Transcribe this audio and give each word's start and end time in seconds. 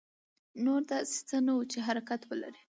نور 0.65 0.81
داسې 0.91 1.17
څه 1.29 1.37
نه 1.45 1.51
وو 1.55 1.63
چې 1.71 1.77
حرکت 1.87 2.21
ولري. 2.25 2.61